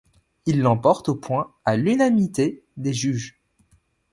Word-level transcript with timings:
Il 0.47 0.61
l'emporte 0.61 1.09
aux 1.09 1.15
points 1.15 1.53
à 1.63 1.77
l'unamité 1.77 2.65
des 2.75 2.91
juges. 2.91 3.39